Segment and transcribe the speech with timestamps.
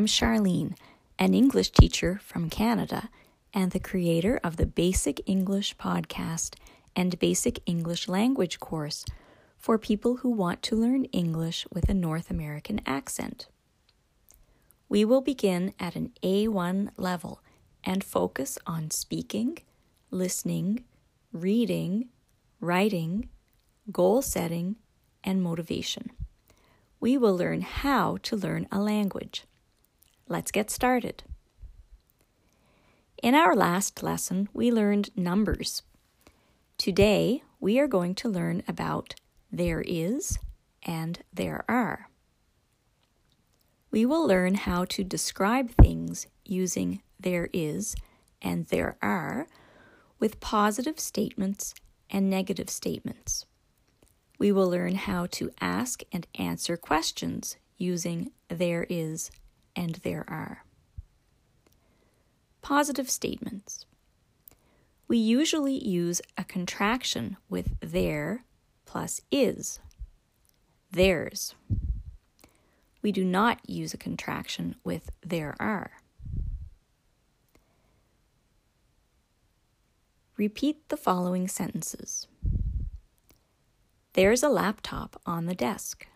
[0.00, 0.78] I'm Charlene,
[1.18, 3.10] an English teacher from Canada
[3.52, 6.54] and the creator of the Basic English podcast
[6.96, 9.04] and Basic English language course
[9.58, 13.48] for people who want to learn English with a North American accent.
[14.88, 17.42] We will begin at an A1 level
[17.84, 19.58] and focus on speaking,
[20.10, 20.84] listening,
[21.30, 22.08] reading,
[22.58, 23.28] writing,
[23.92, 24.76] goal setting,
[25.22, 26.10] and motivation.
[27.00, 29.44] We will learn how to learn a language.
[30.30, 31.24] Let's get started.
[33.20, 35.82] In our last lesson, we learned numbers.
[36.78, 39.16] Today, we are going to learn about
[39.50, 40.38] there is
[40.84, 42.10] and there are.
[43.90, 47.96] We will learn how to describe things using there is
[48.40, 49.48] and there are
[50.20, 51.74] with positive statements
[52.08, 53.46] and negative statements.
[54.38, 59.32] We will learn how to ask and answer questions using there is
[59.74, 60.64] and there are.
[62.62, 63.86] Positive statements.
[65.08, 68.44] We usually use a contraction with there
[68.84, 69.80] plus is.
[70.90, 71.54] There's.
[73.02, 75.92] We do not use a contraction with there are.
[80.36, 82.26] Repeat the following sentences.
[84.14, 86.06] There's a laptop on the desk.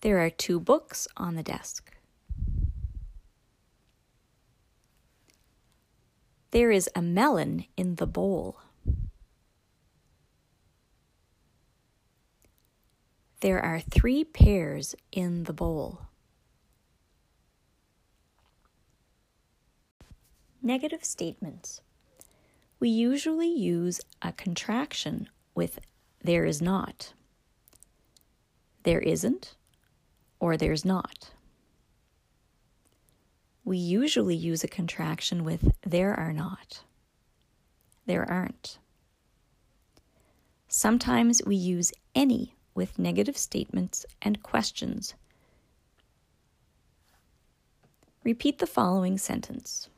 [0.00, 1.92] There are two books on the desk.
[6.50, 8.60] There is a melon in the bowl.
[13.40, 16.00] There are three pears in the bowl.
[20.62, 21.80] Negative statements.
[22.80, 25.80] We usually use a contraction with
[26.22, 27.12] there is not,
[28.82, 29.54] there isn't,
[30.40, 31.30] or there's not.
[33.64, 36.80] We usually use a contraction with there are not,
[38.06, 38.78] there aren't.
[40.68, 45.14] Sometimes we use any with negative statements and questions.
[48.24, 49.88] Repeat the following sentence.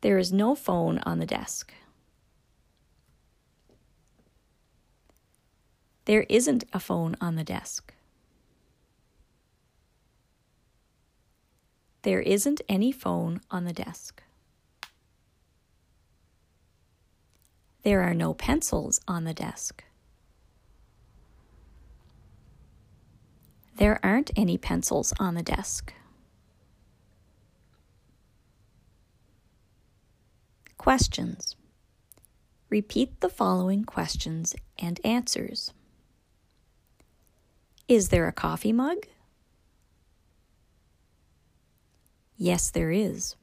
[0.00, 1.74] There is no phone on the desk.
[6.10, 7.94] There isn't a phone on the desk.
[12.02, 14.20] There isn't any phone on the desk.
[17.84, 19.84] There are no pencils on the desk.
[23.76, 25.94] There aren't any pencils on the desk.
[30.76, 31.54] Questions.
[32.68, 35.72] Repeat the following questions and answers.
[37.90, 38.98] Is there a coffee mug?
[42.36, 43.34] Yes, there is.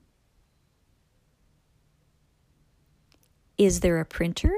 [3.57, 4.53] Is there a printer?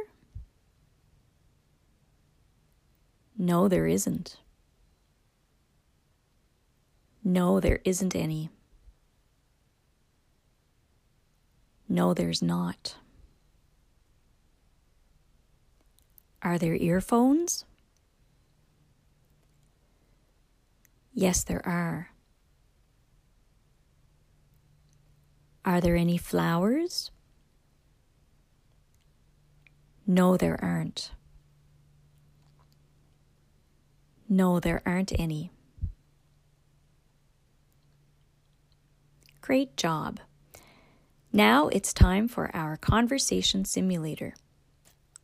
[3.35, 4.38] No, there isn't.
[7.23, 8.51] No, there isn't any.
[11.88, 12.94] No, there's not.
[16.44, 17.66] Are there earphones?
[21.19, 22.12] Yes, there are.
[25.66, 27.12] Are there any flowers?
[30.07, 31.12] No, there aren't.
[34.30, 35.52] No, there aren't any.
[39.41, 40.22] Great job.
[41.34, 44.36] Now it's time for our conversation simulator.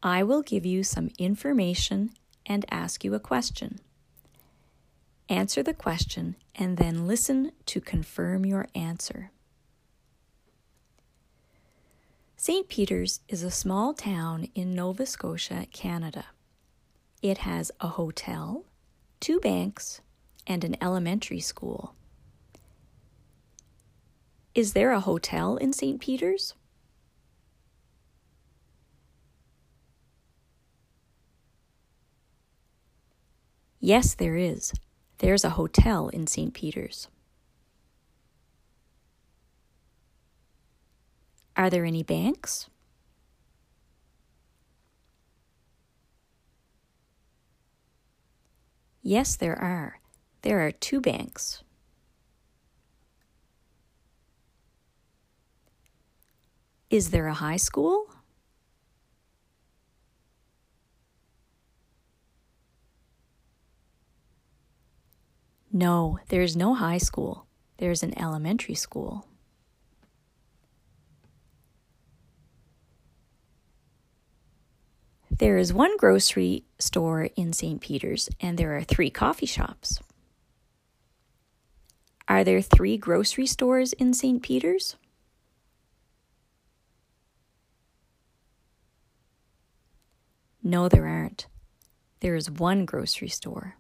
[0.03, 2.09] I will give you some information
[2.45, 3.79] and ask you a question.
[5.27, 9.31] Answer the question and then listen to confirm your answer.
[12.37, 12.69] St.
[12.69, 16.25] Peter's is a small town in Nova Scotia, Canada.
[17.23, 18.65] It has a hotel,
[19.19, 20.01] two banks,
[20.45, 21.95] and an elementary school.
[24.53, 25.99] Is there a hotel in St.
[25.99, 26.53] Peter's?
[33.79, 34.71] Yes, there is.
[35.19, 36.53] There's a hotel in St.
[36.53, 37.07] Peter's.
[41.57, 42.69] Are there any banks?
[49.01, 49.99] Yes, there are.
[50.41, 51.63] There are two banks.
[56.89, 58.14] Is there a high school?
[65.75, 67.47] No, there's no high school.
[67.79, 69.27] There's an elementary school.
[75.29, 77.81] There is one grocery store in St.
[77.81, 79.99] Peter's, and there are three coffee shops.
[82.29, 84.41] Are there three grocery stores in St.
[84.41, 84.95] Peter's?
[90.63, 91.47] No, there aren't.
[92.21, 93.75] There is one grocery store.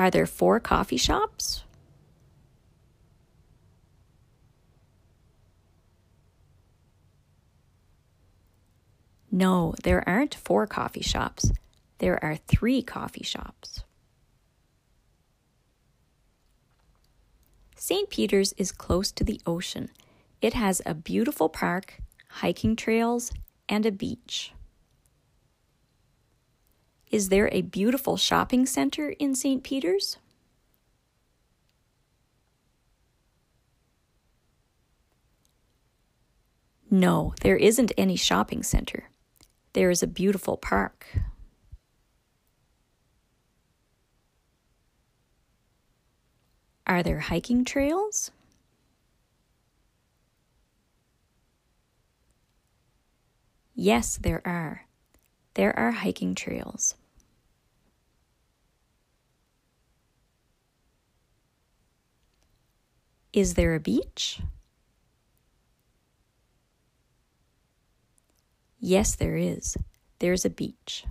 [0.00, 1.62] Are there four coffee shops?
[9.30, 11.52] No, there aren't four coffee shops.
[11.98, 13.84] There are three coffee shops.
[17.76, 18.08] St.
[18.08, 19.90] Peter's is close to the ocean.
[20.40, 22.00] It has a beautiful park,
[22.40, 23.32] hiking trails,
[23.68, 24.54] and a beach.
[27.10, 29.64] Is there a beautiful shopping center in St.
[29.64, 30.18] Peter's?
[36.88, 39.10] No, there isn't any shopping center.
[39.72, 41.06] There is a beautiful park.
[46.86, 48.30] Are there hiking trails?
[53.74, 54.86] Yes, there are.
[55.54, 56.96] There are hiking trails.
[63.40, 64.42] Is there a beach?
[68.78, 69.78] Yes, there is.
[70.18, 71.06] There's a beach.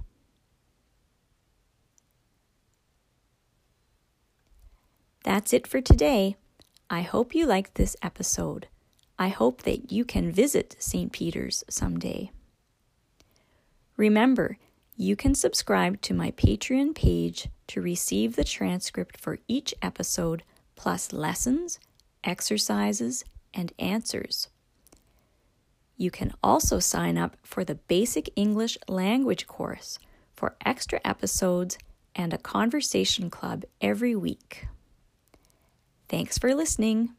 [5.23, 6.35] That's it for today.
[6.87, 8.67] I hope you liked this episode.
[9.17, 11.11] I hope that you can visit St.
[11.11, 12.29] Peter's someday.
[13.97, 14.59] Remember,
[14.95, 20.43] you can subscribe to my Patreon page to receive the transcript for each episode,
[20.75, 21.79] plus lessons,
[22.23, 23.23] exercises,
[23.53, 24.49] and answers.
[25.97, 29.99] You can also sign up for the Basic English Language course
[30.35, 31.77] for extra episodes
[32.15, 34.67] and a conversation club every week.
[36.07, 37.15] Thanks for listening.